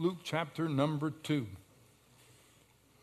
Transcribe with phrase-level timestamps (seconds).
[0.00, 1.44] Luke chapter number 2.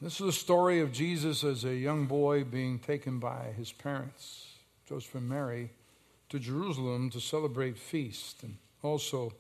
[0.02, 4.54] This is the story of Jesus as a young boy being taken by his parents,
[4.88, 5.72] Joseph and Mary,
[6.30, 9.34] to Jerusalem to celebrate feast and also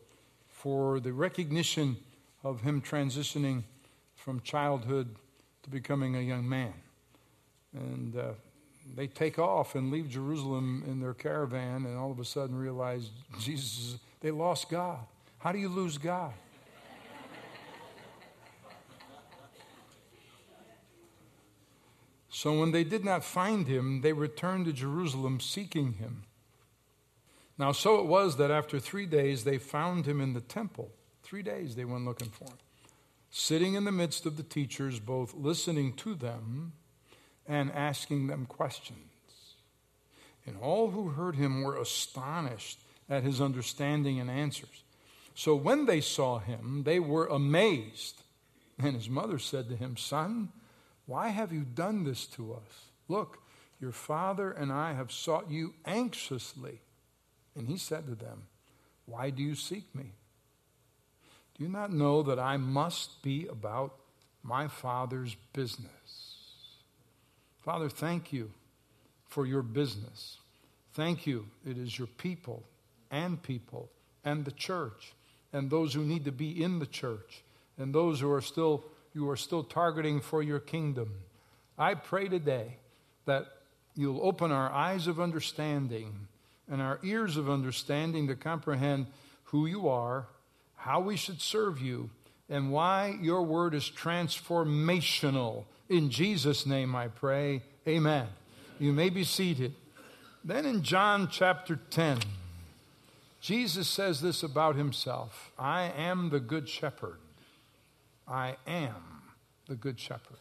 [0.50, 1.96] for the recognition
[2.44, 3.64] of him transitioning
[4.18, 5.16] from childhood
[5.64, 6.74] to becoming a young man.
[7.74, 8.32] And uh,
[8.98, 13.12] they take off and leave Jerusalem in their caravan and all of a sudden realize
[13.40, 15.00] Jesus, they lost God.
[15.38, 16.34] How do you lose God?
[22.36, 26.24] So when they did not find him, they returned to Jerusalem seeking him.
[27.58, 30.92] Now, so it was that after three days they found him in the temple.
[31.24, 32.58] Three days they went looking for him,
[33.30, 36.74] sitting in the midst of the teachers, both listening to them
[37.48, 39.00] and asking them questions.
[40.46, 42.80] And all who heard him were astonished
[43.10, 44.84] at his understanding and answers.
[45.36, 48.24] So when they saw him, they were amazed.
[48.78, 50.50] And his mother said to him, Son,
[51.06, 52.86] why have you done this to us?
[53.08, 53.40] Look,
[53.80, 56.80] your father and I have sought you anxiously.
[57.56, 58.44] And he said to them,
[59.06, 60.12] Why do you seek me?
[61.58, 63.96] Do you not know that I must be about
[64.44, 65.90] my father's business?
[67.64, 68.52] Father, thank you
[69.28, 70.38] for your business.
[70.94, 71.48] Thank you.
[71.66, 72.64] It is your people
[73.12, 73.90] and people
[74.24, 75.14] and the church
[75.54, 77.44] and those who need to be in the church
[77.78, 78.84] and those who are still
[79.16, 81.10] you are still targeting for your kingdom.
[81.78, 82.76] I pray today
[83.26, 83.46] that
[83.96, 86.28] you'll open our eyes of understanding
[86.70, 89.08] and our ears of understanding to comprehend
[89.46, 90.28] who you are,
[90.76, 92.10] how we should serve you,
[92.50, 95.64] and why your word is transformational.
[95.90, 97.62] In Jesus' name I pray.
[97.88, 98.28] Amen.
[98.80, 99.74] You may be seated.
[100.44, 102.20] Then in John chapter 10,
[103.40, 107.18] Jesus says this about himself I am the good shepherd.
[108.28, 108.96] I am
[109.68, 110.38] the good shepherd.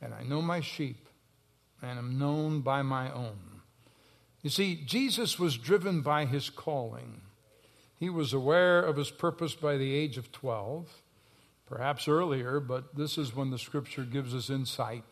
[0.00, 1.08] And I know my sheep
[1.82, 3.62] and am known by my own.
[4.42, 7.22] You see, Jesus was driven by his calling.
[7.98, 11.02] He was aware of his purpose by the age of 12,
[11.66, 15.02] perhaps earlier, but this is when the scripture gives us insight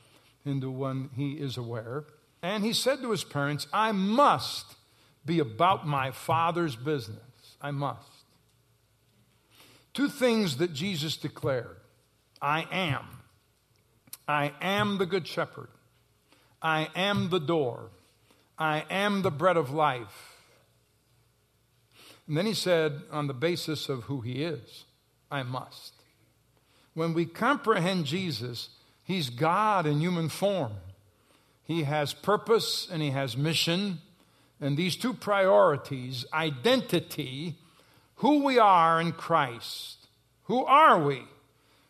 [0.45, 2.05] into when he is aware.
[2.43, 4.77] And he said to his parents, I must
[5.25, 7.57] be about my father's business.
[7.61, 8.24] I must.
[9.95, 11.77] Two things that Jesus declared
[12.43, 13.07] I am.
[14.29, 15.69] I am the good shepherd.
[16.61, 17.91] I am the door.
[18.59, 20.35] I am the bread of life.
[22.27, 24.85] And then he said, on the basis of who he is,
[25.31, 25.93] I must.
[26.95, 28.71] When we comprehend Jesus,
[29.03, 30.73] he's God in human form.
[31.65, 33.99] He has purpose and he has mission.
[34.61, 37.57] And these two priorities identity
[38.17, 40.07] who we are in Christ.
[40.45, 41.23] Who are we?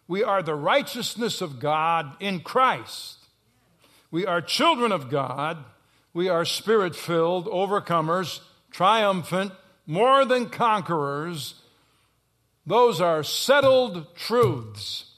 [0.07, 3.19] We are the righteousness of God in Christ.
[4.11, 5.59] We are children of God.
[6.12, 8.41] We are spirit filled, overcomers,
[8.71, 9.53] triumphant,
[9.87, 11.55] more than conquerors.
[12.65, 15.11] Those are settled truths.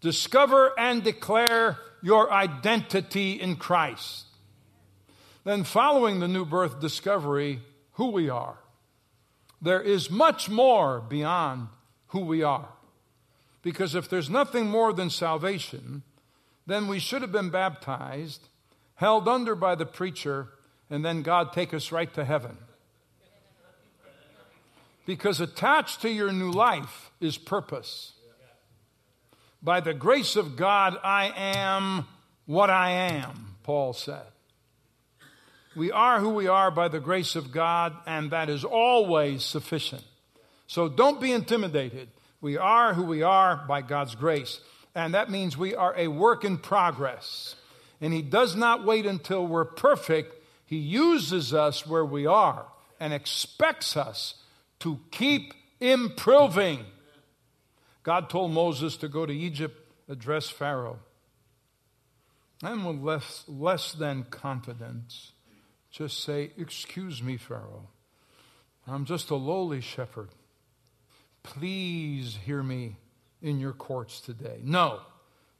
[0.00, 4.26] Discover and declare your identity in Christ.
[5.44, 7.60] Then, following the new birth discovery,
[7.92, 8.59] who we are.
[9.62, 11.68] There is much more beyond
[12.08, 12.68] who we are.
[13.62, 16.02] Because if there's nothing more than salvation,
[16.66, 18.48] then we should have been baptized,
[18.94, 20.48] held under by the preacher,
[20.88, 22.56] and then God take us right to heaven.
[25.04, 28.12] Because attached to your new life is purpose.
[29.62, 32.06] By the grace of God, I am
[32.46, 34.26] what I am, Paul said.
[35.76, 40.02] We are who we are by the grace of God, and that is always sufficient.
[40.66, 42.08] So don't be intimidated.
[42.40, 44.60] We are who we are by God's grace.
[44.94, 47.54] And that means we are a work in progress.
[48.00, 50.34] And He does not wait until we're perfect.
[50.66, 52.66] He uses us where we are
[52.98, 54.34] and expects us
[54.80, 56.84] to keep improving.
[58.02, 59.76] God told Moses to go to Egypt,
[60.08, 60.98] address Pharaoh.
[62.62, 65.32] And with less, less than confidence,
[65.90, 67.88] just say, Excuse me, Pharaoh.
[68.86, 70.28] I'm just a lowly shepherd.
[71.42, 72.96] Please hear me
[73.42, 74.60] in your courts today.
[74.62, 75.00] No,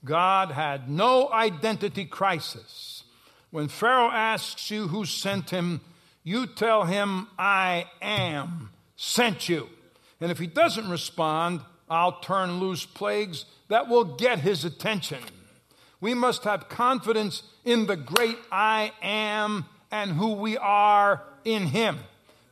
[0.05, 3.05] God had no identity crisis.
[3.51, 5.81] When Pharaoh asks you who sent him,
[6.23, 9.69] you tell him, I am sent you.
[10.21, 15.19] And if he doesn't respond, I'll turn loose plagues that will get his attention.
[16.01, 21.99] We must have confidence in the great I am and who we are in him.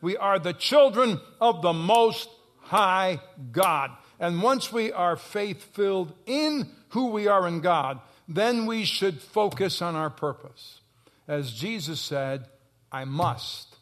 [0.01, 2.29] We are the children of the Most
[2.61, 3.21] High
[3.53, 3.91] God.
[4.21, 9.21] And once we are faith filled in who we are in God, then we should
[9.21, 10.81] focus on our purpose.
[11.27, 12.47] As Jesus said,
[12.91, 13.77] I must.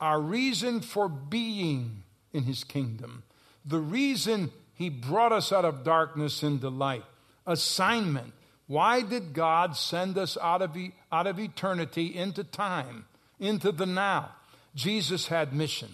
[0.00, 2.02] Our reason for being
[2.32, 3.24] in his kingdom,
[3.64, 7.04] the reason he brought us out of darkness into light,
[7.46, 8.32] assignment.
[8.68, 10.76] Why did God send us out of,
[11.10, 13.06] out of eternity into time,
[13.40, 14.34] into the now?
[14.74, 15.88] Jesus had mission.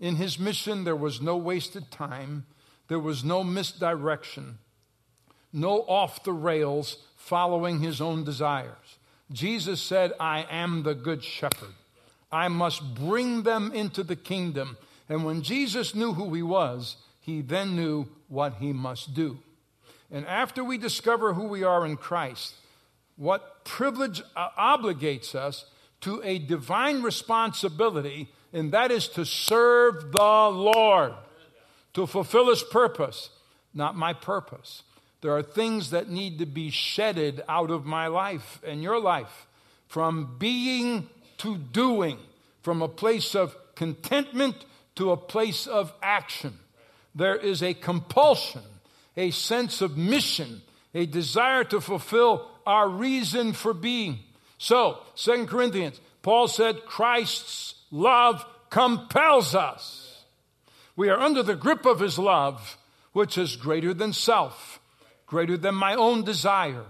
[0.00, 2.46] In his mission, there was no wasted time,
[2.88, 4.58] there was no misdirection,
[5.52, 8.98] no off the rails following his own desires.
[9.30, 11.74] Jesus said, I am the good shepherd.
[12.32, 14.76] I must bring them into the kingdom.
[15.08, 19.38] And when Jesus knew who he was, he then knew what he must do.
[20.14, 22.54] And after we discover who we are in Christ,
[23.16, 25.64] what privilege uh, obligates us
[26.02, 31.14] to a divine responsibility, and that is to serve the Lord,
[31.94, 33.30] to fulfill his purpose,
[33.74, 34.84] not my purpose.
[35.20, 39.48] There are things that need to be shedded out of my life and your life
[39.88, 41.08] from being
[41.38, 42.18] to doing,
[42.62, 44.64] from a place of contentment
[44.94, 46.56] to a place of action.
[47.16, 48.62] There is a compulsion,
[49.16, 50.62] a sense of mission,
[50.94, 54.18] a desire to fulfill our reason for being.
[54.58, 60.24] So, Second Corinthians, Paul said, Christ's love compels us.
[60.96, 62.78] We are under the grip of his love,
[63.12, 64.80] which is greater than self
[65.26, 66.84] greater than my own desire,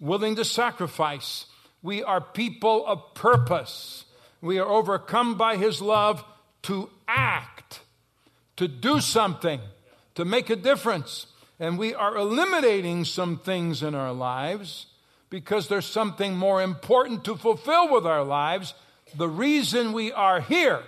[0.00, 1.46] willing to sacrifice.
[1.82, 4.04] We are people of purpose.
[4.40, 6.24] We are overcome by His love
[6.62, 7.80] to act,
[8.56, 9.60] to do something,
[10.14, 11.26] to make a difference.
[11.60, 14.86] And we are eliminating some things in our lives
[15.28, 18.72] because there's something more important to fulfill with our lives.
[19.14, 20.82] The reason we are here,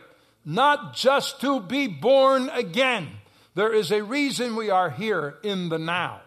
[0.46, 3.08] not just to be born again.
[3.54, 6.22] There is a reason we are here in the now.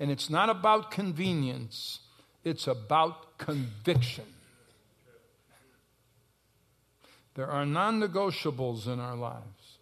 [0.00, 2.00] And it's not about convenience,
[2.44, 4.24] it's about conviction.
[7.34, 9.78] There are non negotiables in our lives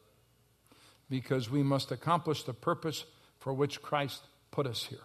[1.08, 3.04] because we must accomplish the purpose
[3.40, 4.98] for which Christ put us here.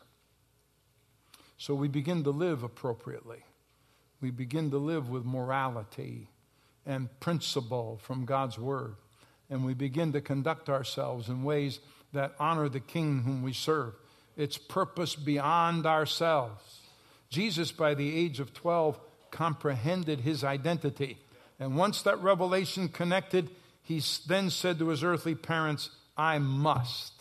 [1.58, 3.44] So we begin to live appropriately.
[4.22, 6.30] We begin to live with morality
[6.86, 8.96] and principle from God's Word.
[9.50, 11.80] And we begin to conduct ourselves in ways
[12.14, 13.94] that honor the King whom we serve
[14.38, 16.82] its purpose beyond ourselves.
[17.30, 19.00] Jesus, by the age of 12,
[19.32, 21.18] comprehended his identity.
[21.60, 23.50] And once that revelation connected,
[23.82, 27.15] he then said to his earthly parents, I must.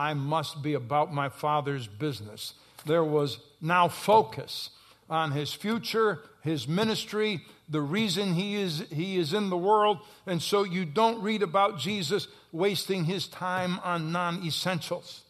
[0.00, 2.54] I must be about my father's business.
[2.86, 4.70] There was now focus
[5.10, 9.98] on his future, his ministry, the reason he is, he is in the world.
[10.26, 15.20] And so you don't read about Jesus wasting his time on non essentials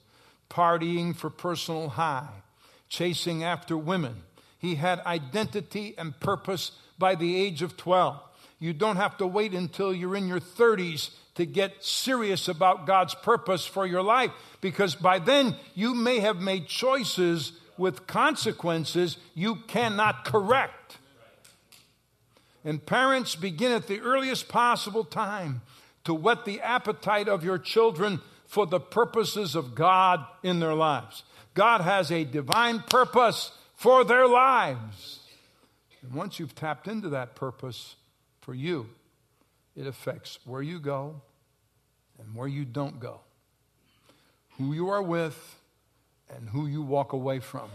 [0.48, 2.28] partying for personal high,
[2.88, 4.22] chasing after women.
[4.56, 8.20] He had identity and purpose by the age of 12.
[8.60, 13.14] You don't have to wait until you're in your 30s to get serious about God's
[13.14, 14.30] purpose for your life
[14.60, 20.98] because by then you may have made choices with consequences you cannot correct.
[22.64, 25.62] And parents begin at the earliest possible time
[26.04, 31.22] to whet the appetite of your children for the purposes of God in their lives.
[31.54, 35.20] God has a divine purpose for their lives.
[36.02, 37.96] And once you've tapped into that purpose
[38.40, 38.88] for you,
[39.80, 41.22] it affects where you go
[42.18, 43.20] and where you don't go,
[44.58, 45.56] who you are with,
[46.36, 47.70] and who you walk away from.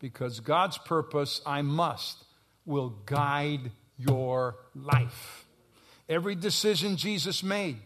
[0.00, 2.24] Because God's purpose, I must,
[2.64, 5.44] will guide your life.
[6.08, 7.76] Every decision Jesus made,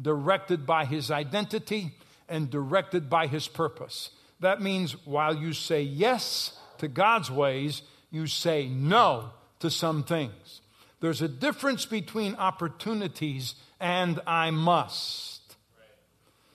[0.00, 1.94] directed by his identity
[2.28, 4.10] and directed by his purpose.
[4.38, 7.82] That means while you say yes to God's ways,
[8.12, 10.60] you say no to some things.
[11.00, 15.56] There's a difference between opportunities and I must.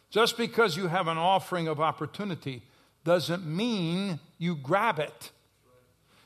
[0.10, 2.62] Just because you have an offering of opportunity
[3.04, 5.32] doesn't mean you grab it.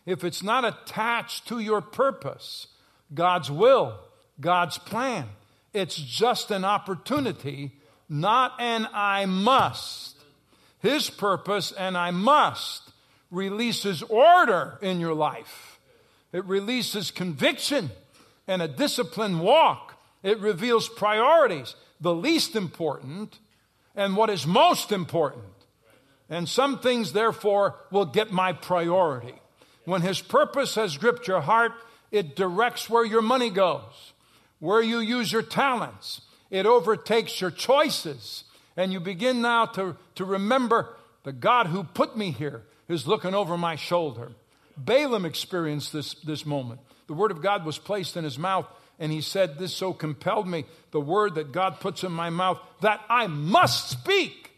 [0.05, 2.67] If it's not attached to your purpose,
[3.13, 3.99] God's will,
[4.39, 5.25] God's plan,
[5.73, 7.71] it's just an opportunity,
[8.09, 10.15] not an I must.
[10.79, 12.81] His purpose, and I must,
[13.31, 15.79] releases order in your life.
[16.31, 17.89] It releases conviction
[18.47, 19.93] and a disciplined walk.
[20.23, 23.37] It reveals priorities, the least important
[23.95, 25.43] and what is most important.
[26.29, 29.33] And some things, therefore, will get my priority.
[29.85, 31.71] When His purpose has gripped your heart,
[32.11, 34.13] it directs where your money goes
[34.59, 36.21] where you use your talents.
[36.49, 38.43] It overtakes your choices
[38.79, 43.33] And you begin now to, to remember the God who put me here is looking
[43.33, 44.31] over my shoulder.
[44.77, 46.79] Balaam experienced this, this moment.
[47.07, 48.67] The word of God was placed in his mouth,
[48.99, 52.59] and he said, This so compelled me, the word that God puts in my mouth,
[52.81, 54.51] that I must speak.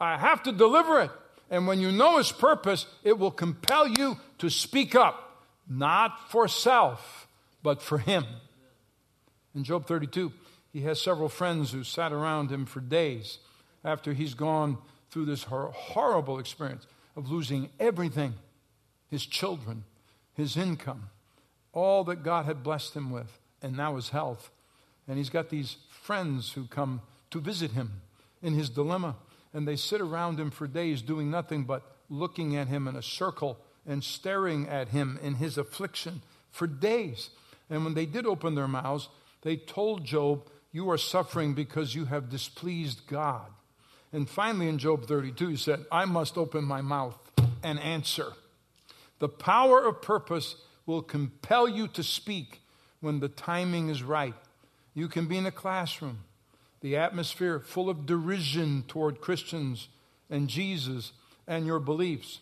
[0.00, 1.10] I have to deliver it.
[1.50, 6.48] And when you know his purpose, it will compel you to speak up, not for
[6.48, 7.26] self,
[7.62, 8.24] but for him.
[9.54, 10.32] In Job 32,
[10.72, 13.38] he has several friends who sat around him for days
[13.84, 14.78] after he's gone
[15.10, 18.34] through this horrible experience of losing everything
[19.10, 19.84] his children,
[20.34, 21.10] his income,
[21.72, 24.50] all that God had blessed him with, and now his health.
[25.06, 28.00] And he's got these friends who come to visit him
[28.42, 29.16] in his dilemma,
[29.52, 33.02] and they sit around him for days doing nothing but looking at him in a
[33.02, 37.30] circle and staring at him in his affliction for days.
[37.68, 39.08] And when they did open their mouths,
[39.42, 43.46] they told Job, You are suffering because you have displeased God.
[44.12, 47.16] And finally, in Job 32, he said, I must open my mouth
[47.62, 48.32] and answer.
[49.20, 52.60] The power of purpose will compel you to speak
[53.00, 54.34] when the timing is right.
[54.94, 56.24] You can be in a classroom,
[56.80, 59.88] the atmosphere full of derision toward Christians
[60.28, 61.12] and Jesus
[61.46, 62.40] and your beliefs.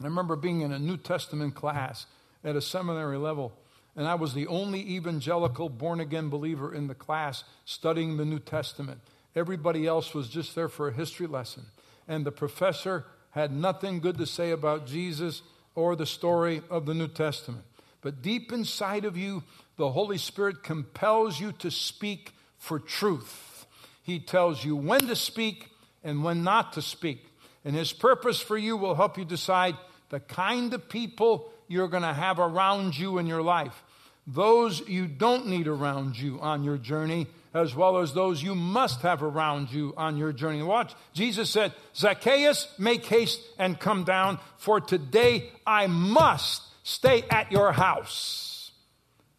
[0.00, 2.06] I remember being in a New Testament class
[2.42, 3.52] at a seminary level,
[3.94, 8.38] and I was the only evangelical born again believer in the class studying the New
[8.38, 9.00] Testament.
[9.36, 11.66] Everybody else was just there for a history lesson.
[12.08, 15.42] And the professor had nothing good to say about Jesus
[15.74, 17.64] or the story of the New Testament.
[18.02, 19.42] But deep inside of you,
[19.76, 23.66] the Holy Spirit compels you to speak for truth.
[24.02, 25.68] He tells you when to speak
[26.02, 27.26] and when not to speak.
[27.64, 29.76] And His purpose for you will help you decide
[30.08, 33.82] the kind of people you're going to have around you in your life.
[34.26, 39.02] Those you don't need around you on your journey, as well as those you must
[39.02, 40.62] have around you on your journey.
[40.62, 47.50] Watch, Jesus said, Zacchaeus, make haste and come down, for today I must stay at
[47.50, 48.72] your house.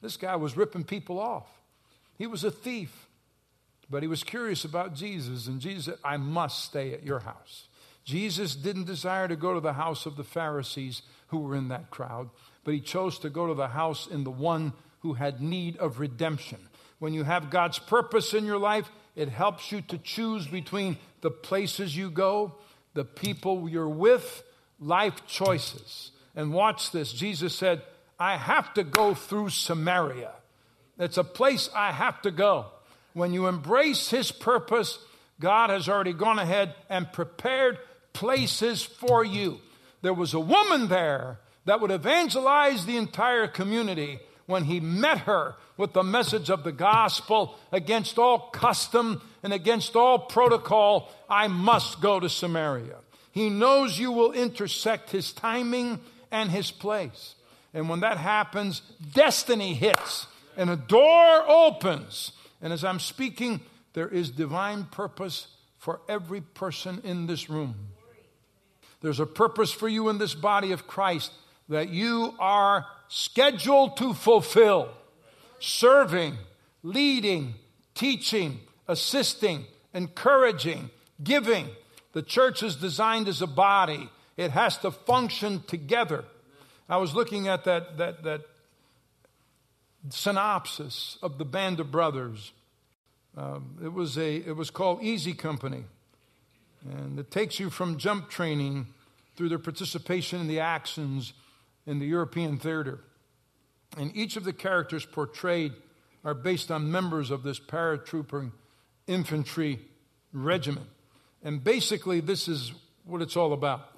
[0.02, 1.48] This guy was ripping people off.
[2.18, 3.08] He was a thief,
[3.90, 7.68] but he was curious about Jesus, and Jesus said, I must stay at your house.
[8.04, 11.92] Jesus didn't desire to go to the house of the Pharisees who were in that
[11.92, 12.30] crowd,
[12.64, 16.00] but he chose to go to the house in the one who had need of
[16.00, 16.60] redemption.
[17.02, 21.32] When you have God's purpose in your life, it helps you to choose between the
[21.32, 22.54] places you go,
[22.94, 24.44] the people you're with,
[24.80, 26.12] life choices.
[26.36, 27.82] And watch this Jesus said,
[28.20, 30.30] I have to go through Samaria.
[31.00, 32.68] It's a place I have to go.
[33.14, 35.00] When you embrace His purpose,
[35.40, 37.80] God has already gone ahead and prepared
[38.14, 39.60] places for you.
[40.04, 45.56] There was a woman there that would evangelize the entire community when he met her
[45.78, 52.02] with the message of the gospel against all custom and against all protocol, I must
[52.02, 52.98] go to Samaria.
[53.32, 56.00] He knows you will intersect his timing
[56.32, 57.36] and his place.
[57.74, 58.82] And when that happens,
[59.14, 62.34] destiny hits and a door opens.
[62.62, 63.62] And as I'm speaking,
[63.94, 67.76] there is divine purpose for every person in this room.
[69.02, 71.32] There's a purpose for you in this body of Christ
[71.70, 74.90] that you are scheduled to fulfill
[75.60, 76.38] serving,
[76.82, 77.54] leading,
[77.94, 80.90] teaching, assisting, encouraging,
[81.22, 81.68] giving.
[82.14, 86.24] The church is designed as a body, it has to function together.
[86.88, 88.42] I was looking at that, that, that
[90.10, 92.54] synopsis of the Band of Brothers.
[93.38, 95.84] Um, it, was a, it was called Easy Company.
[96.90, 98.88] And it takes you from jump training
[99.36, 101.34] through their participation in the actions
[101.86, 103.00] in the European theater.
[103.98, 105.74] And each of the characters portrayed
[106.24, 108.52] are based on members of this paratrooper
[109.08, 109.80] infantry
[110.32, 110.88] regiment.
[111.44, 112.72] And basically, this is
[113.06, 113.90] what it's all about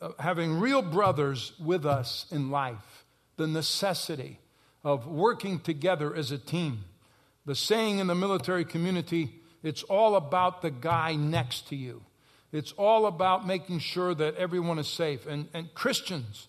[0.00, 3.04] uh, having real brothers with us in life,
[3.36, 4.40] the necessity
[4.82, 6.84] of working together as a team.
[7.44, 12.02] The saying in the military community it's all about the guy next to you.
[12.52, 15.26] It's all about making sure that everyone is safe.
[15.26, 16.46] And, and Christians,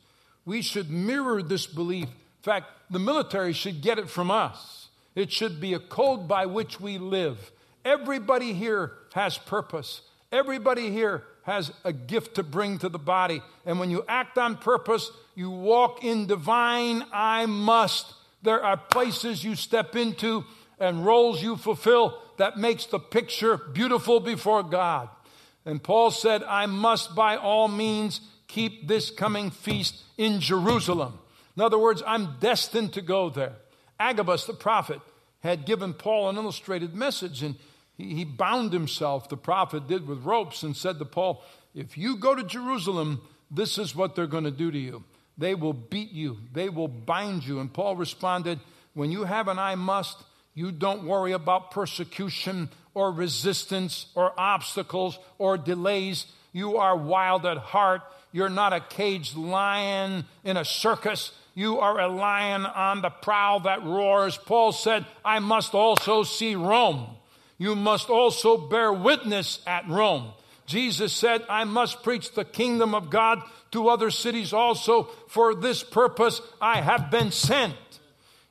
[0.47, 2.05] we should mirror this belief.
[2.05, 4.87] In fact, the military should get it from us.
[5.13, 7.51] It should be a code by which we live.
[7.83, 10.01] Everybody here has purpose.
[10.31, 13.41] Everybody here has a gift to bring to the body.
[13.65, 18.13] And when you act on purpose, you walk in divine I must.
[18.41, 20.45] There are places you step into
[20.79, 25.09] and roles you fulfill that makes the picture beautiful before God.
[25.65, 31.19] And Paul said, I must by all means keep this coming feast in Jerusalem.
[31.55, 33.53] In other words, I'm destined to go there.
[33.99, 35.01] Agabus, the prophet,
[35.41, 37.55] had given Paul an illustrated message, and
[37.97, 42.17] He, he bound himself, the prophet did, with ropes and said to Paul, If you
[42.17, 45.03] go to Jerusalem, this is what they're going to do to you.
[45.37, 47.59] They will beat you, they will bind you.
[47.59, 48.59] And Paul responded,
[48.93, 50.17] When you have an I must,
[50.53, 56.25] you don't worry about persecution or resistance or obstacles or delays.
[56.51, 58.01] You are wild at heart.
[58.31, 61.31] You're not a caged lion in a circus.
[61.55, 64.37] You are a lion on the prowl that roars.
[64.37, 67.07] Paul said, I must also see Rome.
[67.57, 70.33] You must also bear witness at Rome.
[70.67, 73.41] Jesus said, I must preach the kingdom of God
[73.71, 75.03] to other cities also.
[75.27, 77.75] For this purpose I have been sent.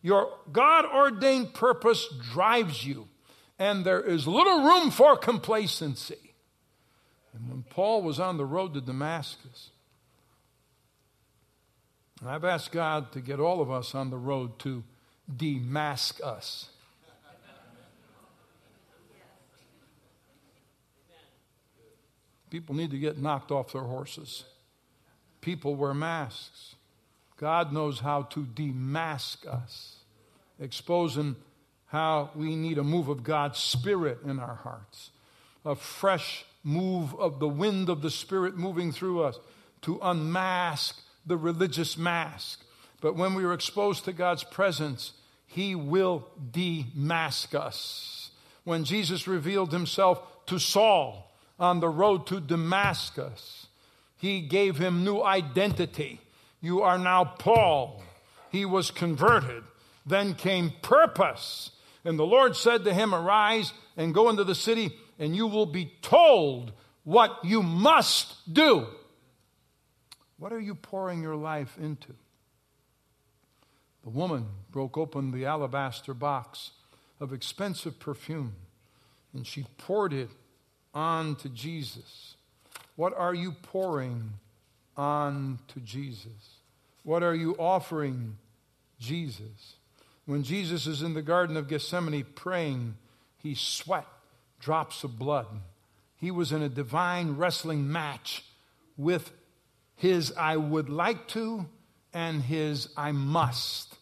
[0.03, 3.09] Your God ordained purpose drives you,
[3.59, 6.26] and there is little room for complacency.
[7.37, 9.71] And when Paul was on the road to Damascus,
[12.25, 14.83] I've asked God to get all of us on the road to
[15.31, 16.71] demask us.
[22.49, 24.45] People need to get knocked off their horses.
[25.43, 26.77] People wear masks.
[27.37, 29.97] God knows how to demask us,
[30.59, 31.37] exposing
[31.87, 35.11] how we need a move of God's Spirit in our hearts,
[35.67, 39.39] a fresh move of the wind of the Spirit moving through us
[39.83, 42.61] to unmask the religious mask.
[43.01, 45.13] But when we are exposed to God's presence,
[45.47, 48.31] He will demask us.
[48.65, 51.27] When Jesus revealed Himself to Saul,
[51.59, 53.67] on the road to Damascus.
[54.17, 56.21] He gave him new identity.
[56.61, 58.03] You are now Paul.
[58.51, 59.63] He was converted.
[60.05, 61.71] Then came purpose.
[62.05, 65.67] And the Lord said to him, Arise and go into the city, and you will
[65.67, 66.73] be told
[67.05, 68.87] what you must do.
[70.39, 72.15] What are you pouring your life into?
[74.05, 76.73] The woman broke open the alabaster box
[77.21, 78.55] of expensive perfume,
[79.33, 80.31] and she poured it
[80.97, 82.37] on to Jesus?
[82.97, 84.33] What are you pouring
[84.97, 86.61] on to Jesus?
[87.05, 88.39] What are you offering
[88.99, 89.75] Jesus?
[90.25, 92.97] When Jesus is in the Garden of Gethsemane praying,
[93.43, 94.07] he sweat
[94.67, 95.47] drops of blood.
[96.17, 98.43] He was in a divine wrestling match
[98.97, 99.31] with
[99.95, 101.67] his I would like to
[102.13, 103.95] and his I must.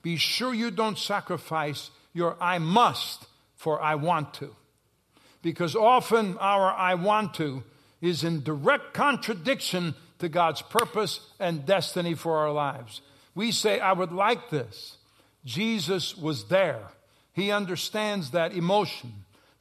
[0.00, 4.56] Be sure you don't sacrifice your I must for I want to
[5.42, 7.62] because often our I want to
[8.00, 13.02] is in direct contradiction to God's purpose and destiny for our lives.
[13.34, 14.96] We say, I would like this.
[15.44, 16.92] Jesus was there.
[17.34, 19.12] He understands that emotion.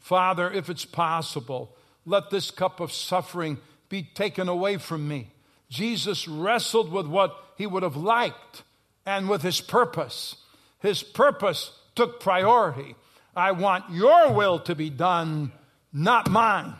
[0.08, 3.58] Father, if it's possible, let this cup of suffering
[3.89, 5.32] be taken away from me.
[5.70, 8.63] Jesus wrestled with what he would have liked
[9.06, 10.38] and with his purpose.
[10.80, 12.96] His purpose took priority.
[13.36, 15.52] I want your will to be done
[15.91, 16.76] not mine.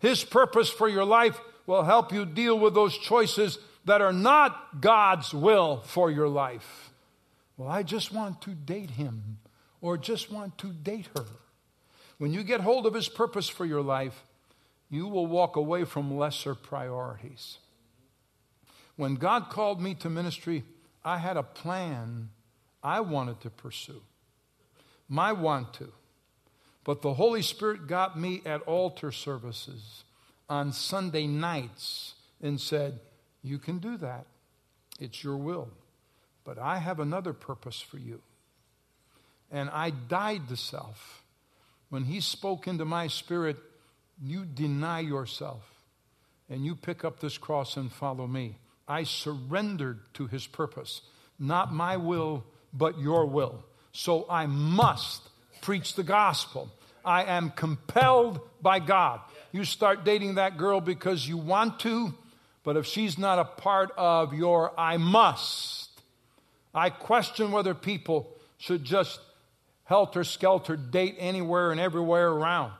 [0.00, 4.80] His purpose for your life will help you deal with those choices that are not
[4.80, 6.90] God's will for your life.
[7.56, 9.38] Well, I just want to date him
[9.80, 11.24] or just want to date her.
[12.18, 14.24] When you get hold of his purpose for your life,
[14.90, 17.58] you will walk away from lesser priorities.
[18.96, 20.64] When God called me to ministry,
[21.04, 22.30] I had a plan
[22.82, 24.02] I wanted to pursue.
[25.08, 25.92] My want to.
[26.84, 30.04] But the Holy Spirit got me at altar services
[30.48, 32.98] on Sunday nights and said,
[33.42, 34.26] You can do that.
[34.98, 35.68] It's your will.
[36.44, 38.20] But I have another purpose for you.
[39.50, 41.22] And I died to self.
[41.90, 43.56] When He spoke into my spirit,
[44.22, 45.62] you deny yourself
[46.50, 48.56] and you pick up this cross and follow me.
[48.86, 51.02] I surrendered to His purpose.
[51.38, 53.64] Not my will, but your will.
[53.92, 55.22] So I must
[55.60, 56.70] preach the gospel.
[57.04, 59.20] I am compelled by God.
[59.52, 62.14] You start dating that girl because you want to,
[62.64, 65.88] but if she's not a part of your I must,
[66.74, 69.20] I question whether people should just
[69.88, 72.70] helter skelter date anywhere and everywhere around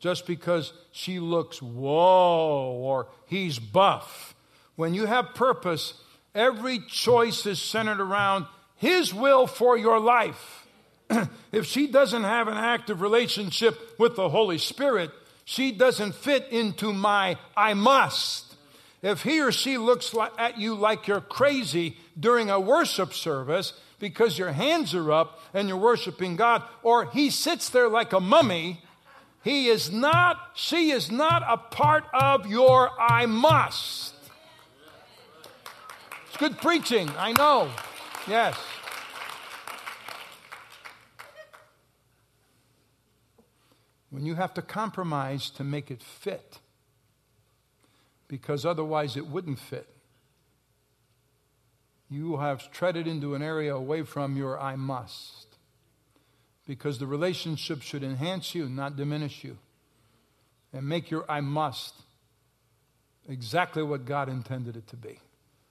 [0.00, 4.34] just because she looks whoa or he's buff.
[4.74, 5.94] When you have purpose,
[6.34, 10.66] every choice is centered around his will for your life.
[11.52, 15.12] if she doesn't have an active relationship with the Holy Spirit,
[15.44, 18.56] she doesn't fit into my I must.
[19.02, 24.38] If he or she looks at you like you're crazy during a worship service because
[24.38, 28.82] your hands are up and you're worshiping God, or he sits there like a mummy,
[29.42, 34.14] he is not, she is not a part of your I must.
[36.28, 37.70] It's good preaching, I know.
[38.28, 38.56] Yes.
[44.16, 46.58] when you have to compromise to make it fit,
[48.28, 49.86] because otherwise it wouldn't fit.
[52.08, 55.56] You have treaded into an area away from your I must,
[56.66, 59.58] because the relationship should enhance you, not diminish you,
[60.72, 61.94] and make your I must
[63.28, 65.18] exactly what God intended it to be,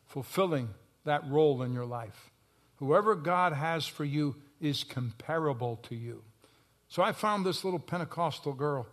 [0.08, 0.70] fulfilling
[1.06, 2.32] that role in your life.
[2.78, 6.24] Whoever God has for you is comparable to you.
[6.90, 8.88] So I found this little Pentecostal girl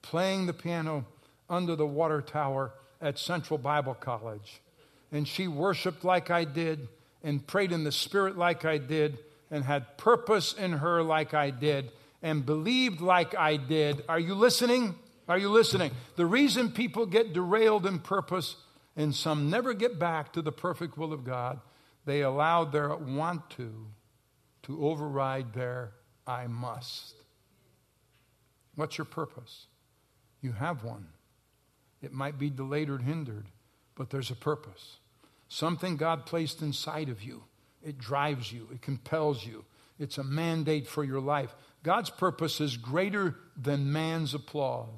[0.00, 1.04] playing the piano
[1.48, 4.62] under the water tower at Central Bible College.
[5.12, 6.88] And she worshiped like I did
[7.22, 9.18] and prayed in the Spirit like I did
[9.50, 11.92] and had purpose in her like I did
[12.22, 14.02] and believed like I did.
[14.08, 14.94] Are you listening?
[15.28, 15.92] Are you listening?
[16.16, 18.56] The reason people get derailed in purpose
[18.96, 21.60] and some never get back to the perfect will of God,
[22.04, 23.86] they allow their want to
[24.62, 25.92] to override their
[26.26, 27.14] I must.
[28.74, 29.66] What's your purpose?
[30.40, 31.06] You have one.
[32.02, 33.46] It might be delayed or hindered,
[33.96, 34.98] but there's a purpose.
[35.48, 37.42] Something God placed inside of you.
[37.82, 39.64] It drives you, it compels you,
[39.98, 41.54] it's a mandate for your life.
[41.82, 44.88] God's purpose is greater than man's applause.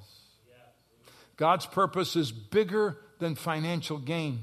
[1.37, 4.41] God's purpose is bigger than financial gain.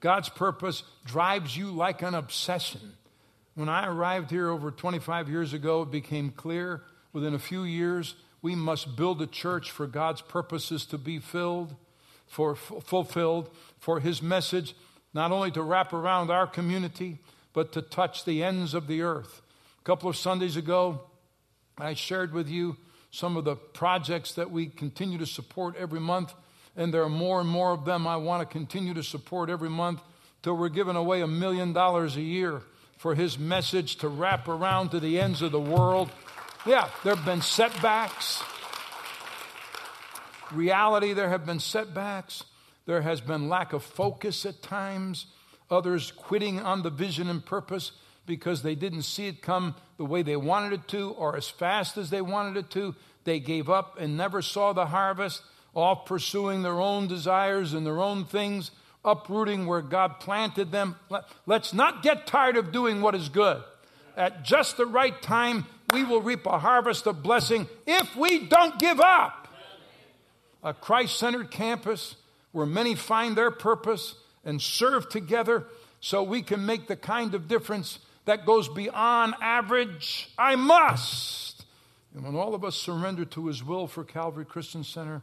[0.00, 2.94] God's purpose drives you like an obsession.
[3.54, 8.14] When I arrived here over 25 years ago, it became clear within a few years
[8.40, 11.74] we must build a church for God's purposes to be filled,
[12.32, 14.74] for fulfilled, for his message
[15.12, 17.18] not only to wrap around our community,
[17.52, 19.42] but to touch the ends of the earth.
[19.78, 21.02] A couple of Sundays ago,
[21.76, 22.78] I shared with you
[23.10, 26.32] some of the projects that we continue to support every month,
[26.74, 29.68] and there are more and more of them I want to continue to support every
[29.68, 30.00] month
[30.42, 32.62] till we're giving away a million dollars a year
[32.96, 36.10] for his message to wrap around to the ends of the world.
[36.64, 38.42] Yeah, there have been setbacks.
[40.54, 42.44] Reality, there have been setbacks.
[42.86, 45.26] There has been lack of focus at times,
[45.70, 47.92] others quitting on the vision and purpose
[48.26, 51.96] because they didn't see it come the way they wanted it to or as fast
[51.96, 52.94] as they wanted it to.
[53.24, 55.42] They gave up and never saw the harvest,
[55.74, 58.72] off pursuing their own desires and their own things,
[59.04, 60.96] uprooting where God planted them.
[61.46, 63.62] Let's not get tired of doing what is good.
[64.16, 68.78] At just the right time, we will reap a harvest of blessing if we don't
[68.78, 69.41] give up.
[70.62, 72.16] A Christ centered campus
[72.52, 75.64] where many find their purpose and serve together
[76.00, 80.30] so we can make the kind of difference that goes beyond average.
[80.38, 81.64] I must.
[82.14, 85.22] And when all of us surrender to His will for Calvary Christian Center,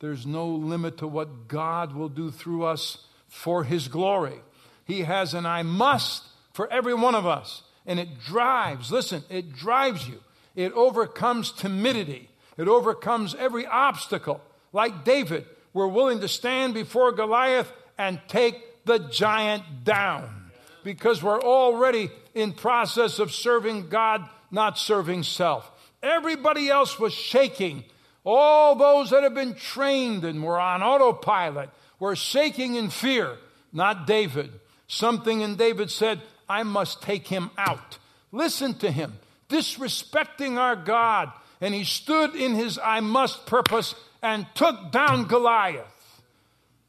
[0.00, 4.40] there's no limit to what God will do through us for His glory.
[4.84, 7.62] He has an I must for every one of us.
[7.86, 10.22] And it drives, listen, it drives you.
[10.54, 12.28] It overcomes timidity.
[12.56, 14.40] It overcomes every obstacle.
[14.76, 20.50] Like David, we're willing to stand before Goliath and take the giant down
[20.84, 25.70] because we're already in process of serving God, not serving self.
[26.02, 27.84] Everybody else was shaking.
[28.22, 33.38] All those that have been trained and were on autopilot were shaking in fear,
[33.72, 34.52] not David.
[34.88, 37.96] Something in David said, I must take him out.
[38.30, 39.14] Listen to him,
[39.48, 41.32] disrespecting our God.
[41.62, 46.22] And he stood in his I must purpose and took down Goliath.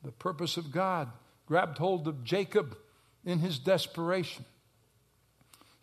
[0.03, 1.09] The purpose of God
[1.47, 2.77] grabbed hold of Jacob
[3.25, 4.45] in his desperation.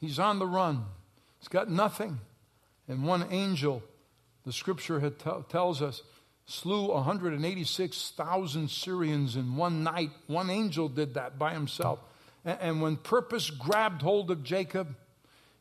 [0.01, 0.85] He's on the run,
[1.39, 2.21] he's got nothing.
[2.87, 3.83] And one angel,
[4.45, 6.03] the scripture t- tells us,
[6.47, 10.11] slew 186,000 Syrians in one night.
[10.27, 11.99] One angel did that by himself.
[12.45, 14.95] And, and when purpose grabbed hold of Jacob,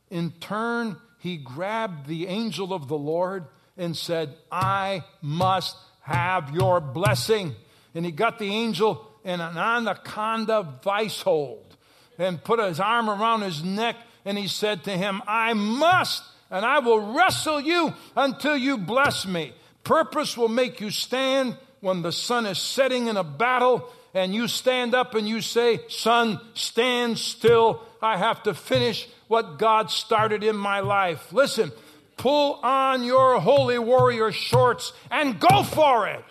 [0.09, 3.45] in turn, he grabbed the angel of the Lord
[3.77, 7.55] and said, I must have your blessing.
[7.95, 11.77] And he got the angel in an anaconda vice hold
[12.17, 16.65] and put his arm around his neck and he said to him, I must, and
[16.65, 19.53] I will wrestle you until you bless me.
[19.83, 24.47] Purpose will make you stand when the sun is setting in a battle and you
[24.47, 27.81] stand up and you say, Sun, stand still.
[28.01, 31.33] I have to finish what God started in my life.
[31.33, 31.71] Listen,
[32.17, 36.23] pull on your holy warrior shorts and go for it.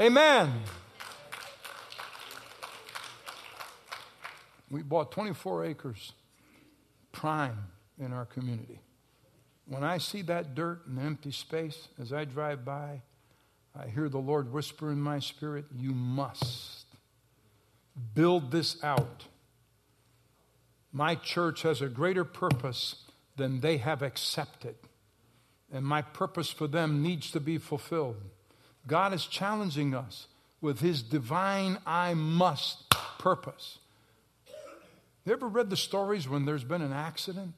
[0.00, 0.52] Amen.
[4.70, 6.12] We bought 24 acres,
[7.12, 7.58] prime
[7.98, 8.80] in our community.
[9.66, 13.02] When I see that dirt and empty space as I drive by,
[13.78, 16.86] I hear the Lord whisper in my spirit, You must
[18.14, 19.24] build this out.
[20.92, 23.04] My church has a greater purpose
[23.36, 24.76] than they have accepted.
[25.72, 28.16] And my purpose for them needs to be fulfilled.
[28.86, 30.28] God is challenging us
[30.60, 33.78] with his divine I must purpose.
[35.24, 37.52] You ever read the stories when there's been an accident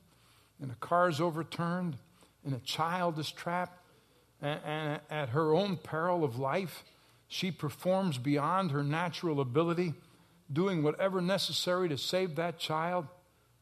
[0.61, 1.97] and a car is overturned
[2.45, 3.79] and a child is trapped
[4.43, 6.85] and, and at her own peril of life,
[7.29, 9.95] she performs beyond her natural ability,
[10.53, 13.07] doing whatever necessary to save that child?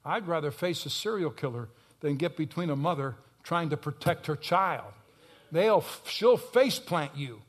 [0.04, 1.68] I'd rather face a serial killer
[2.00, 3.16] than get between a mother
[3.48, 4.92] trying to protect her child.
[5.50, 7.40] They'll, she'll face plant you.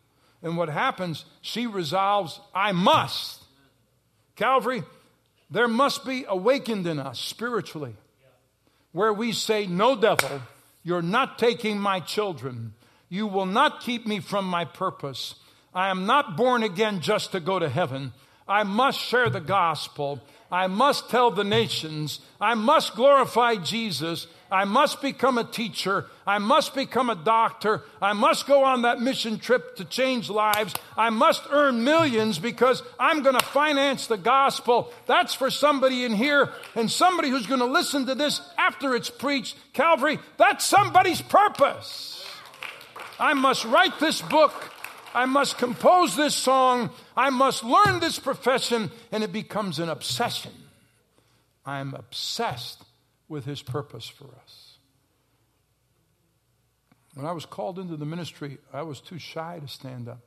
[0.42, 3.44] And what happens, she resolves, I must.
[4.38, 4.84] Calvary,
[5.52, 7.96] there must be awakened in us spiritually
[8.94, 10.42] where we say, No, devil,
[10.84, 12.74] you're not taking my children.
[13.10, 15.36] You will not keep me from my purpose.
[15.74, 18.14] I am not born again just to go to heaven.
[18.48, 20.22] I must share the gospel.
[20.50, 22.22] I must tell the nations.
[22.40, 24.28] I must glorify Jesus.
[24.52, 26.06] I must become a teacher.
[26.26, 27.84] I must become a doctor.
[28.02, 30.74] I must go on that mission trip to change lives.
[30.98, 34.92] I must earn millions because I'm going to finance the gospel.
[35.06, 39.10] That's for somebody in here and somebody who's going to listen to this after it's
[39.10, 39.56] preached.
[39.74, 42.26] Calvary, that's somebody's purpose.
[43.20, 44.54] I must write this book.
[45.14, 46.90] I must compose this song.
[47.16, 50.54] I must learn this profession, and it becomes an obsession.
[51.66, 52.84] I'm obsessed
[53.30, 54.80] with his purpose for us.
[57.14, 60.22] When I was called into the ministry, I was too shy to stand up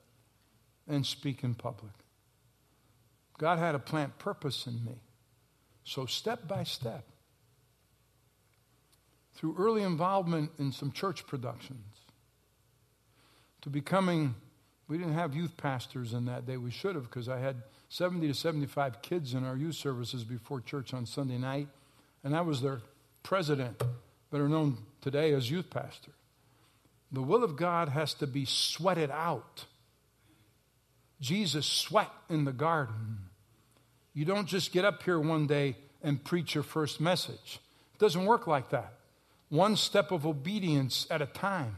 [0.88, 1.92] and speak in public.
[3.38, 5.00] God had a plant purpose in me.
[5.84, 7.04] So, step by step,
[9.34, 11.96] through early involvement in some church productions,
[13.62, 14.34] to becoming
[14.88, 16.56] we didn't have youth pastors in that day.
[16.56, 20.60] We should have because I had 70 to 75 kids in our youth services before
[20.60, 21.68] church on Sunday night,
[22.22, 22.82] and I was their
[23.22, 23.82] president,
[24.30, 26.12] better known today as youth pastor.
[27.10, 29.66] The will of God has to be sweated out.
[31.20, 33.18] Jesus sweat in the garden.
[34.14, 37.60] You don't just get up here one day and preach your first message.
[37.94, 38.94] It doesn't work like that.
[39.48, 41.76] One step of obedience at a time.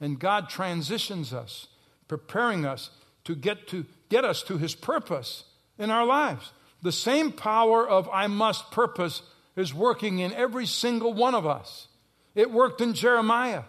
[0.00, 1.66] And God transitions us
[2.10, 2.90] preparing us
[3.22, 5.44] to get to get us to his purpose
[5.78, 6.52] in our lives.
[6.82, 9.22] The same power of I must purpose
[9.56, 11.88] is working in every single one of us.
[12.34, 13.64] It worked in Jeremiah.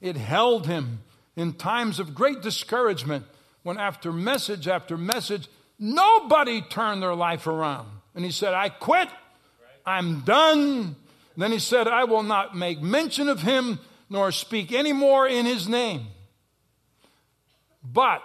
[0.00, 1.00] It held him
[1.36, 3.26] in times of great discouragement
[3.62, 7.88] when after message after message nobody turned their life around.
[8.14, 9.08] And he said, "I quit.
[9.84, 10.96] I'm done."
[11.36, 15.46] then he said, "I will not make mention of him nor speak any more in
[15.46, 16.06] his name."
[17.82, 18.22] But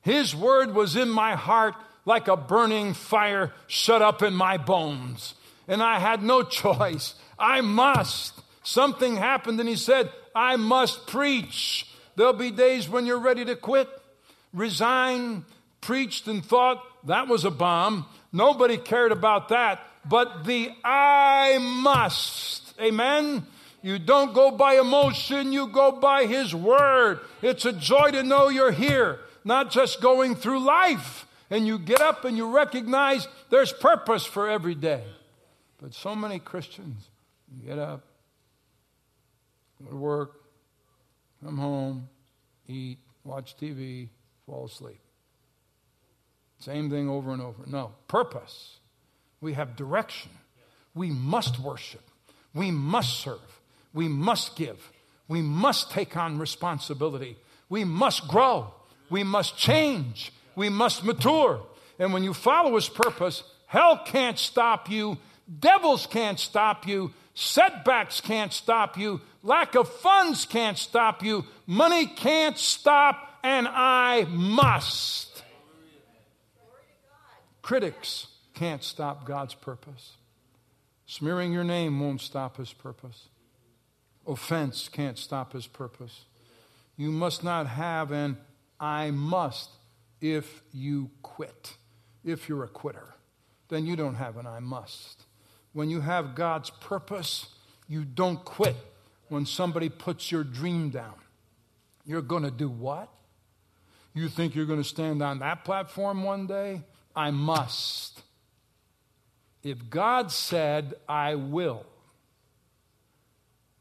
[0.00, 1.74] his word was in my heart
[2.04, 5.34] like a burning fire shut up in my bones.
[5.68, 7.14] And I had no choice.
[7.38, 8.40] I must.
[8.62, 11.86] Something happened, and he said, I must preach.
[12.16, 13.88] There'll be days when you're ready to quit,
[14.52, 15.44] resign,
[15.80, 18.06] preached, and thought that was a bomb.
[18.32, 19.80] Nobody cared about that.
[20.08, 23.46] But the I must, amen,
[23.82, 27.20] you don't go by emotion, you go by His Word.
[27.42, 31.26] It's a joy to know you're here, not just going through life.
[31.50, 35.04] And you get up and you recognize there's purpose for every day.
[35.80, 37.08] But so many Christians
[37.64, 38.04] get up,
[39.82, 40.40] go to work,
[41.44, 42.08] come home,
[42.66, 44.08] eat, watch TV,
[44.46, 45.00] fall asleep.
[46.58, 47.64] Same thing over and over.
[47.66, 48.78] No, purpose.
[49.40, 50.30] We have direction.
[50.94, 52.02] We must worship.
[52.54, 53.60] We must serve.
[53.92, 54.90] We must give.
[55.28, 57.36] We must take on responsibility.
[57.68, 58.72] We must grow.
[59.10, 60.32] We must change.
[60.54, 61.60] We must mature.
[61.98, 65.18] And when you follow His purpose, hell can't stop you,
[65.60, 72.06] devils can't stop you, setbacks can't stop you, lack of funds can't stop you, money
[72.06, 75.42] can't stop, and I must.
[77.62, 80.12] Critics can't stop God's purpose.
[81.06, 83.28] Smearing your name won't stop His purpose.
[84.26, 86.24] Offense can't stop his purpose.
[86.96, 88.38] You must not have an
[88.80, 89.70] I must
[90.20, 91.76] if you quit.
[92.24, 93.14] If you're a quitter,
[93.68, 95.25] then you don't have an I must.
[95.76, 97.48] When you have God's purpose,
[97.86, 98.76] you don't quit
[99.28, 101.12] when somebody puts your dream down.
[102.06, 103.10] You're going to do what?
[104.14, 106.80] You think you're going to stand on that platform one day?
[107.14, 108.22] I must.
[109.62, 111.84] If God said, I will,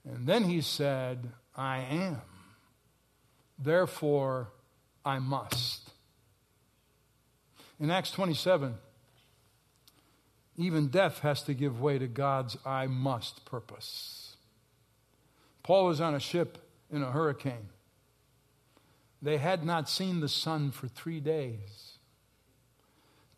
[0.04, 2.22] and then he said, I am.
[3.58, 4.50] Therefore,
[5.06, 5.92] I must.
[7.80, 8.76] In Acts 27,
[10.58, 14.38] even death has to give way to God's I must purpose.
[15.64, 16.58] Paul was on a ship
[16.92, 17.70] in a hurricane.
[19.22, 21.98] They had not seen the sun for three days.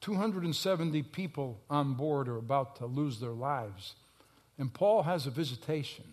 [0.02, 3.96] 270 people on board are about to lose their lives.
[4.58, 6.06] And Paul has a visitation.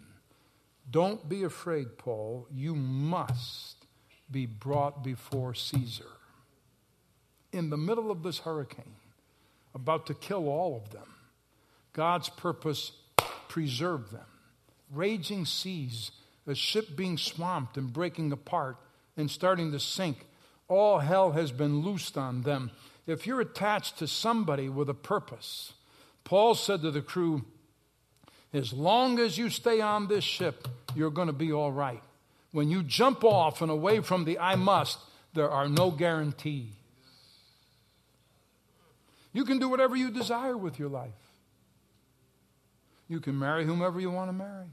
[0.90, 2.46] Don't be afraid, Paul.
[2.52, 3.86] You must
[4.30, 6.04] be brought before Caesar.
[7.52, 8.96] In the middle of this hurricane,
[9.74, 11.14] about to kill all of them,
[11.92, 12.92] God's purpose
[13.48, 14.26] preserved them.
[14.92, 16.10] Raging seas,
[16.46, 18.76] a ship being swamped and breaking apart
[19.16, 20.26] and starting to sink.
[20.68, 22.70] All hell has been loosed on them.
[23.06, 25.72] If you're attached to somebody with a purpose,
[26.24, 27.44] Paul said to the crew,
[28.52, 32.02] as long as you stay on this ship, you're going to be all right.
[32.52, 34.98] When you jump off and away from the I must,
[35.34, 36.70] there are no guarantees.
[39.35, 41.11] You can do whatever you desire with your life.
[43.09, 44.68] You can marry whomever you want to marry.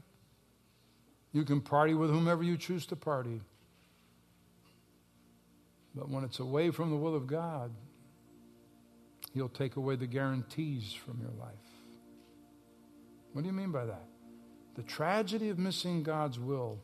[1.32, 3.40] You can party with whomever you choose to party.
[5.94, 7.72] But when it's away from the will of God,
[9.34, 11.52] He'll take away the guarantees from your life.
[13.32, 14.04] What do you mean by that?
[14.76, 16.78] The tragedy of missing God's will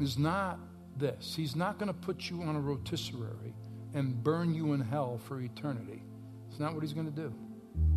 [0.00, 0.58] is not
[0.96, 1.34] this.
[1.34, 3.54] He's not going to put you on a rotisserie
[3.94, 6.02] and burn you in hell for eternity.
[6.52, 7.32] It's not what he's going to do.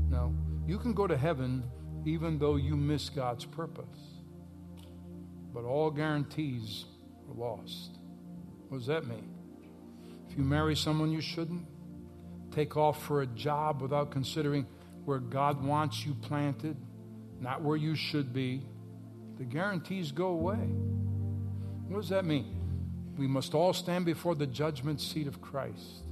[0.10, 0.34] No.
[0.66, 1.66] You can go to heaven
[2.06, 4.00] even though you miss God's purpose.
[5.54, 6.86] But all guarantees
[7.28, 7.98] are lost.
[8.70, 9.30] What does that mean?
[10.30, 11.66] If you marry someone you shouldn't,
[12.52, 14.66] take off for a job without considering
[15.04, 16.78] where God wants you planted,
[17.42, 18.62] not where you should be,
[19.38, 20.70] the guarantees go away.
[21.90, 22.56] What does that mean?
[23.18, 26.04] We must all stand before the judgment seat of Christ.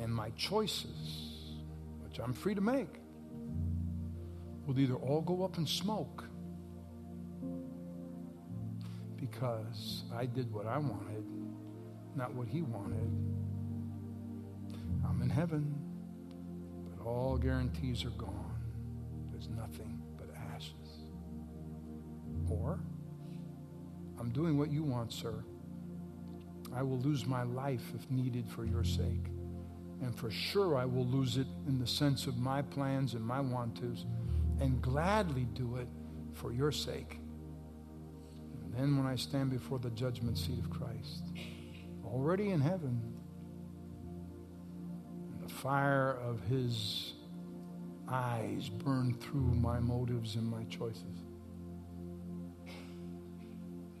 [0.00, 1.64] And my choices,
[2.04, 3.00] which I'm free to make,
[4.66, 6.24] will either all go up in smoke
[9.16, 11.24] because I did what I wanted,
[12.14, 13.10] not what He wanted.
[15.08, 15.74] I'm in heaven
[16.96, 18.54] but all guarantees are gone.
[19.30, 20.72] There's nothing but ashes.
[22.48, 22.80] Or,
[24.18, 25.44] I'm doing what you want, sir.
[26.74, 29.26] I will lose my life if needed for your sake.
[30.02, 33.40] And for sure, I will lose it in the sense of my plans and my
[33.40, 34.04] want tos,
[34.60, 35.88] and gladly do it
[36.34, 37.18] for your sake.
[38.62, 41.22] And then, when I stand before the judgment seat of Christ,
[42.04, 43.00] already in heaven,
[45.42, 47.14] the fire of his
[48.08, 51.02] eyes burn through my motives and my choices.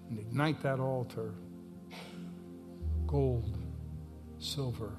[0.08, 1.34] And ignite that altar.
[3.06, 3.56] Gold,
[4.38, 4.92] silver,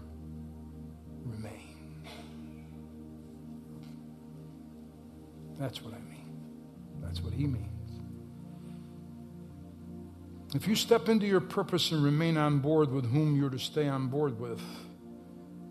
[5.59, 6.27] That's what I mean.
[7.01, 7.67] That's what he means.
[10.55, 13.87] If you step into your purpose and remain on board with whom you're to stay
[13.87, 14.61] on board with,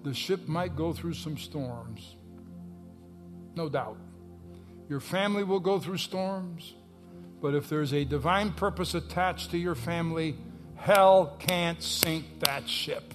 [0.02, 2.16] the ship might go through some storms.
[3.54, 3.96] No doubt.
[4.88, 6.74] Your family will go through storms,
[7.40, 10.36] but if there's a divine purpose attached to your family,
[10.76, 13.14] hell can't sink that ship.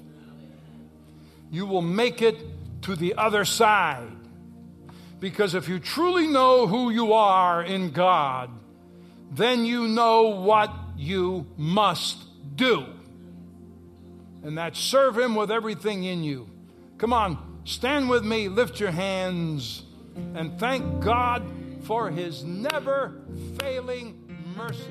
[1.51, 2.37] You will make it
[2.83, 4.17] to the other side.
[5.21, 8.49] Because if you truly know who you are in God,
[9.31, 12.17] then you know what you must
[12.55, 12.85] do.
[14.43, 16.49] And that's serve Him with everything in you.
[16.97, 19.83] Come on, stand with me, lift your hands,
[20.35, 21.43] and thank God
[21.83, 23.21] for his never
[23.59, 24.17] failing
[24.55, 24.87] mercies.